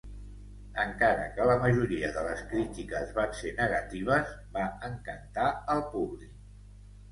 Encara 0.83 1.27
que 1.35 1.45
la 1.49 1.57
majoria 1.65 2.09
de 2.15 2.23
les 2.29 2.41
crítiques 2.55 3.13
van 3.19 3.37
ser 3.41 3.53
negatives, 3.61 4.35
va 4.59 4.67
encantar 4.91 5.55
al 5.77 5.87
públic. 5.95 6.37